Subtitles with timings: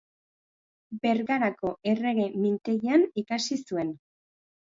[1.03, 3.95] Bergarako Errege Mintegian ikasi zuen.